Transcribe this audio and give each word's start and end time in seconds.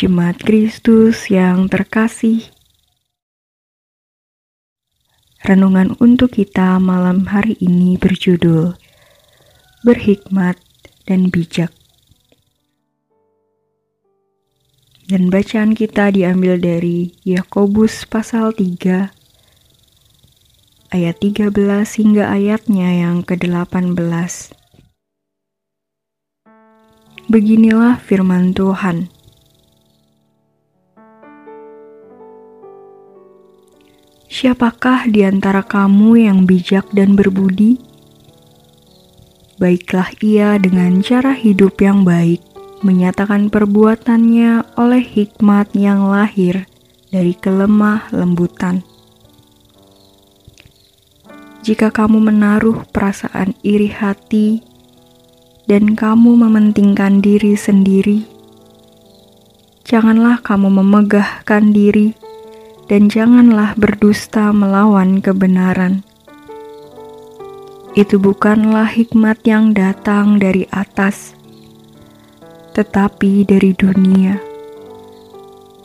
Jemaat 0.00 0.40
Kristus 0.40 1.28
yang 1.28 1.68
terkasih, 1.68 2.48
renungan 5.44 5.92
untuk 6.00 6.40
kita 6.40 6.80
malam 6.80 7.28
hari 7.28 7.60
ini 7.60 8.00
berjudul 8.00 8.80
Berhikmat 9.84 10.56
dan 11.04 11.28
Bijak. 11.28 11.68
Dan 15.04 15.28
bacaan 15.28 15.76
kita 15.76 16.16
diambil 16.16 16.56
dari 16.56 17.12
Yakobus 17.28 18.08
pasal 18.08 18.56
3 18.56 19.12
ayat 20.96 21.16
13 21.20 21.52
hingga 22.00 22.24
ayatnya 22.32 23.04
yang 23.04 23.20
ke-18. 23.20 24.00
Beginilah 27.28 28.00
firman 28.00 28.56
Tuhan. 28.56 29.19
Siapakah 34.40 35.04
di 35.12 35.20
antara 35.20 35.60
kamu 35.60 36.24
yang 36.24 36.48
bijak 36.48 36.88
dan 36.96 37.12
berbudi? 37.12 37.76
Baiklah 39.60 40.16
ia 40.24 40.56
dengan 40.56 41.04
cara 41.04 41.36
hidup 41.36 41.76
yang 41.84 42.08
baik, 42.08 42.40
menyatakan 42.80 43.52
perbuatannya 43.52 44.80
oleh 44.80 45.04
hikmat 45.04 45.76
yang 45.76 46.08
lahir 46.08 46.64
dari 47.12 47.36
kelemah 47.36 48.08
lembutan. 48.16 48.80
Jika 51.60 51.92
kamu 51.92 52.32
menaruh 52.32 52.88
perasaan 52.96 53.52
iri 53.60 53.92
hati 53.92 54.64
dan 55.68 55.92
kamu 55.92 56.48
mementingkan 56.48 57.20
diri 57.20 57.60
sendiri, 57.60 58.24
janganlah 59.84 60.40
kamu 60.40 60.80
memegahkan 60.80 61.76
diri 61.76 62.29
dan 62.90 63.06
janganlah 63.06 63.78
berdusta 63.78 64.50
melawan 64.50 65.22
kebenaran. 65.22 66.02
Itu 67.94 68.18
bukanlah 68.18 68.90
hikmat 68.90 69.46
yang 69.46 69.70
datang 69.78 70.42
dari 70.42 70.66
atas, 70.74 71.38
tetapi 72.74 73.46
dari 73.46 73.70
dunia, 73.78 74.42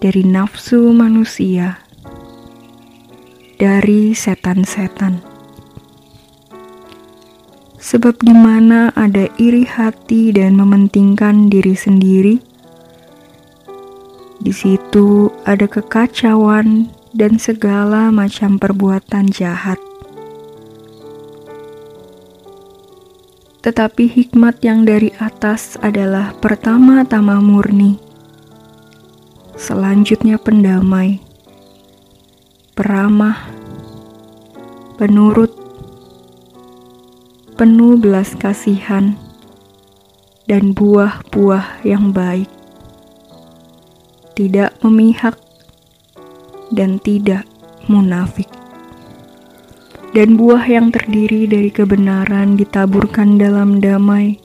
dari 0.00 0.24
nafsu 0.24 0.88
manusia, 0.96 1.84
dari 3.60 4.16
setan-setan. 4.16 5.20
Sebab 7.76 8.24
di 8.24 8.32
mana 8.32 8.88
ada 8.96 9.28
iri 9.36 9.68
hati 9.68 10.32
dan 10.32 10.56
mementingkan 10.56 11.52
diri 11.52 11.76
sendiri, 11.76 12.40
di 14.46 14.54
situ 14.54 15.34
ada 15.42 15.66
kekacauan 15.66 16.86
dan 17.10 17.34
segala 17.34 18.14
macam 18.14 18.62
perbuatan 18.62 19.26
jahat. 19.34 19.74
Tetapi 23.66 24.06
hikmat 24.06 24.62
yang 24.62 24.86
dari 24.86 25.10
atas 25.18 25.74
adalah 25.82 26.30
pertama-tama 26.38 27.42
murni, 27.42 27.98
selanjutnya 29.58 30.38
pendamai, 30.38 31.18
peramah, 32.78 33.50
penurut, 34.94 35.50
penuh 37.58 37.98
belas 37.98 38.38
kasihan, 38.38 39.18
dan 40.46 40.70
buah-buah 40.70 41.82
yang 41.82 42.14
baik 42.14 42.55
tidak 44.36 44.76
memihak, 44.84 45.40
dan 46.68 47.00
tidak 47.00 47.48
munafik. 47.88 48.46
Dan 50.12 50.36
buah 50.36 50.64
yang 50.68 50.92
terdiri 50.92 51.48
dari 51.48 51.72
kebenaran 51.72 52.60
ditaburkan 52.60 53.40
dalam 53.40 53.80
damai 53.80 54.36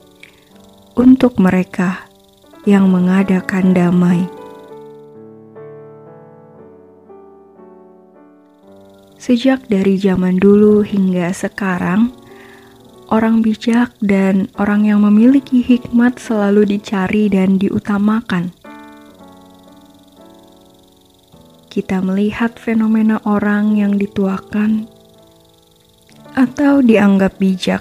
untuk 0.96 1.36
mereka 1.40 2.08
yang 2.64 2.88
mengadakan 2.88 3.76
damai. 3.76 4.28
Sejak 9.22 9.70
dari 9.70 10.02
zaman 10.02 10.42
dulu 10.42 10.82
hingga 10.82 11.30
sekarang, 11.30 12.10
orang 13.14 13.46
bijak 13.46 13.94
dan 14.02 14.50
orang 14.58 14.90
yang 14.90 15.06
memiliki 15.06 15.62
hikmat 15.62 16.18
selalu 16.18 16.66
dicari 16.66 17.30
dan 17.30 17.62
diutamakan 17.62 18.61
kita 21.72 22.04
melihat 22.04 22.60
fenomena 22.60 23.24
orang 23.24 23.80
yang 23.80 23.96
dituakan 23.96 24.92
atau 26.36 26.84
dianggap 26.84 27.40
bijak 27.40 27.80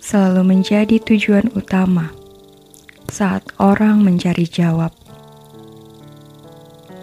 selalu 0.00 0.56
menjadi 0.56 0.96
tujuan 0.96 1.52
utama 1.52 2.08
saat 3.12 3.44
orang 3.60 4.00
mencari 4.00 4.48
jawab. 4.48 4.96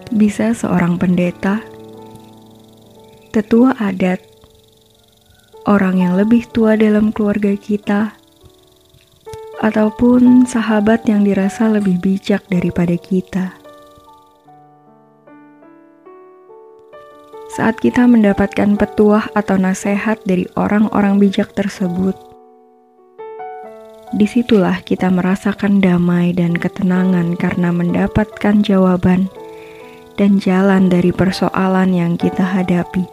Bisa 0.10 0.58
seorang 0.58 0.98
pendeta, 0.98 1.62
tetua 3.30 3.78
adat, 3.78 4.18
orang 5.70 6.02
yang 6.02 6.18
lebih 6.18 6.50
tua 6.50 6.74
dalam 6.74 7.14
keluarga 7.14 7.54
kita, 7.54 8.18
ataupun 9.62 10.50
sahabat 10.50 11.06
yang 11.06 11.22
dirasa 11.22 11.70
lebih 11.70 12.02
bijak 12.02 12.42
daripada 12.50 12.98
kita. 12.98 13.67
Saat 17.58 17.82
kita 17.82 18.06
mendapatkan 18.06 18.78
petuah 18.78 19.34
atau 19.34 19.58
nasihat 19.58 20.22
dari 20.30 20.46
orang-orang 20.54 21.18
bijak 21.18 21.58
tersebut. 21.58 22.14
Di 24.14 24.30
situlah 24.30 24.86
kita 24.86 25.10
merasakan 25.10 25.82
damai 25.82 26.38
dan 26.38 26.54
ketenangan 26.54 27.34
karena 27.34 27.74
mendapatkan 27.74 28.62
jawaban 28.62 29.26
dan 30.22 30.38
jalan 30.38 30.86
dari 30.86 31.10
persoalan 31.10 31.98
yang 31.98 32.14
kita 32.14 32.46
hadapi. 32.46 33.10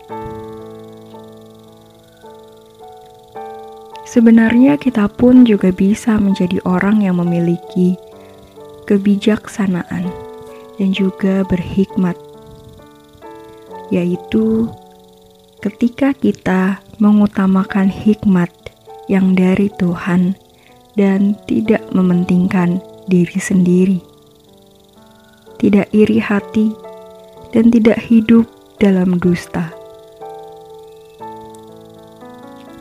Sebenarnya, 4.05 4.77
kita 4.77 5.09
pun 5.09 5.49
juga 5.49 5.73
bisa 5.73 6.21
menjadi 6.21 6.61
orang 6.69 7.01
yang 7.01 7.17
memiliki 7.17 7.97
kebijaksanaan 8.85 10.07
dan 10.77 10.89
juga 10.93 11.43
berhikmat 11.49 12.15
yaitu 13.93 14.69
ketika 15.65 16.13
kita 16.13 16.85
mengutamakan 17.01 17.89
hikmat 17.89 18.53
yang 19.09 19.33
dari 19.37 19.69
Tuhan 19.77 20.37
dan 20.95 21.35
tidak 21.51 21.83
mementingkan 21.93 22.81
diri 23.11 23.41
sendiri, 23.41 23.99
tidak 25.59 25.91
iri 25.93 26.23
hati, 26.23 26.73
dan 27.53 27.69
tidak 27.69 28.01
hidup 28.01 28.47
dalam 28.79 29.19
dusta. 29.19 29.73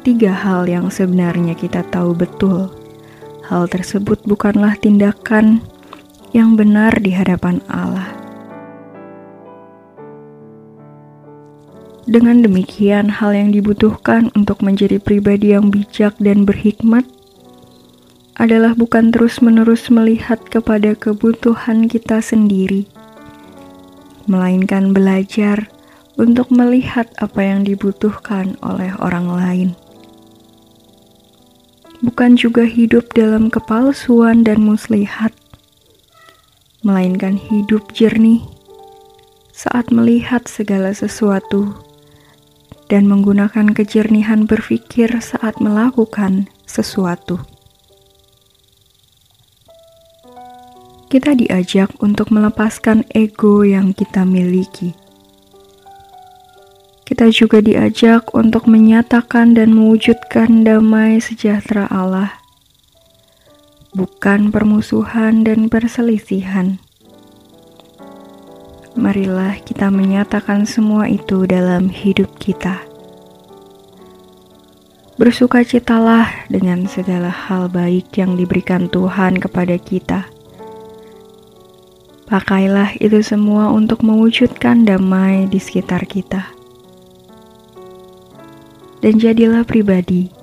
Tiga 0.03 0.35
hal 0.35 0.67
yang 0.67 0.91
sebenarnya 0.91 1.55
kita 1.55 1.87
tahu 1.87 2.11
betul. 2.11 2.67
Hal 3.47 3.71
tersebut 3.71 4.19
bukanlah 4.27 4.75
tindakan 4.79 5.63
yang 6.35 6.59
benar 6.59 6.99
di 6.99 7.15
hadapan 7.15 7.63
Allah 7.71 8.12
Dengan 12.03 12.43
demikian, 12.43 13.07
hal 13.07 13.31
yang 13.31 13.55
dibutuhkan 13.55 14.27
untuk 14.35 14.59
menjadi 14.59 14.99
pribadi 14.99 15.55
yang 15.55 15.71
bijak 15.71 16.19
dan 16.19 16.43
berhikmat 16.43 17.07
adalah 18.35 18.75
bukan 18.75 19.07
terus-menerus 19.15 19.87
melihat 19.87 20.35
kepada 20.51 20.99
kebutuhan 20.99 21.87
kita 21.87 22.19
sendiri, 22.19 22.83
melainkan 24.27 24.91
belajar 24.91 25.71
untuk 26.19 26.51
melihat 26.51 27.07
apa 27.23 27.39
yang 27.39 27.63
dibutuhkan 27.63 28.59
oleh 28.59 28.91
orang 28.99 29.31
lain. 29.31 29.69
Bukan 32.03 32.35
juga 32.35 32.67
hidup 32.67 33.15
dalam 33.15 33.47
kepalsuan 33.47 34.43
dan 34.43 34.59
muslihat, 34.59 35.31
melainkan 36.83 37.39
hidup 37.39 37.95
jernih 37.95 38.43
saat 39.55 39.87
melihat 39.87 40.43
segala 40.51 40.91
sesuatu 40.91 41.92
dan 42.93 43.09
menggunakan 43.09 43.73
kejernihan 43.73 44.45
berpikir 44.45 45.09
saat 45.17 45.57
melakukan 45.57 46.45
sesuatu. 46.69 47.41
Kita 51.09 51.33
diajak 51.33 51.89
untuk 52.05 52.29
melepaskan 52.29 53.01
ego 53.17 53.65
yang 53.65 53.97
kita 53.97 54.29
miliki. 54.29 54.93
Kita 57.01 57.33
juga 57.33 57.65
diajak 57.65 58.29
untuk 58.37 58.69
menyatakan 58.69 59.57
dan 59.57 59.73
mewujudkan 59.73 60.61
damai 60.61 61.17
sejahtera 61.17 61.89
Allah, 61.89 62.37
bukan 63.97 64.53
permusuhan 64.53 65.41
dan 65.41 65.65
perselisihan. 65.65 66.77
Marilah 68.93 69.57
kita 69.61 69.89
menyatakan 69.89 70.69
semua 70.69 71.09
itu 71.09 71.49
dalam 71.49 71.89
hidup 71.89 72.29
kita. 72.37 72.85
Bersukacitalah 75.17 76.49
dengan 76.49 76.89
segala 76.89 77.29
hal 77.29 77.69
baik 77.69 78.17
yang 78.17 78.33
diberikan 78.33 78.89
Tuhan 78.89 79.37
kepada 79.37 79.77
kita. 79.77 80.25
Pakailah 82.25 82.97
itu 82.97 83.21
semua 83.21 83.69
untuk 83.69 84.01
mewujudkan 84.01 84.89
damai 84.89 85.45
di 85.45 85.61
sekitar 85.61 86.09
kita. 86.09 86.49
Dan 89.05 89.21
jadilah 89.21 89.67
pribadi 89.67 90.33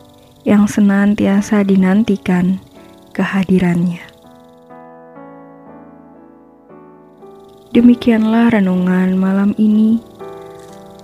yang 0.47 0.71
senantiasa 0.71 1.67
dinantikan 1.67 2.63
kehadirannya. 3.17 4.10
Demikianlah 7.71 8.51
renungan 8.51 9.15
malam 9.15 9.55
ini. 9.55 10.03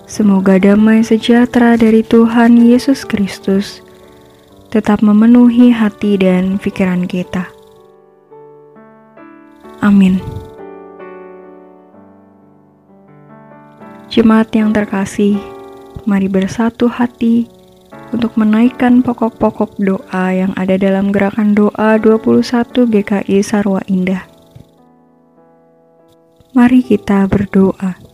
Semoga 0.02 0.58
damai 0.58 1.06
sejahtera 1.06 1.78
dari 1.78 2.02
Tuhan 2.02 2.58
Yesus 2.58 3.06
Kristus 3.06 3.86
tetap 4.74 4.98
memenuhi 4.98 5.70
hati 5.70 6.18
dan 6.18 6.58
pikiran 6.58 7.06
kita. 7.06 7.46
Amin. 9.78 10.18
Jemaat 14.10 14.50
yang 14.50 14.74
terkasih, 14.74 15.38
mari 16.02 16.26
bersatu 16.26 16.90
hati 16.90 17.46
untuk 18.10 18.34
menaikkan 18.34 19.06
pokok-pokok 19.06 19.78
doa 19.78 20.34
yang 20.34 20.50
ada 20.58 20.74
dalam 20.74 21.14
gerakan 21.14 21.54
doa 21.54 21.94
21 22.02 22.90
GKI 22.90 23.38
Sarwa 23.46 23.78
Indah. 23.86 24.35
Mari 26.56 26.80
kita 26.80 27.28
berdoa. 27.28 28.05